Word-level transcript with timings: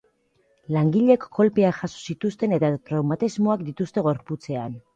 Langileek 0.75 1.27
kolpeak 1.39 1.77
jaso 1.83 2.01
zituzten 2.11 2.57
eta 2.59 2.73
traumatismoak 2.89 3.65
dituzte 3.71 4.09
gorputzean. 4.11 4.79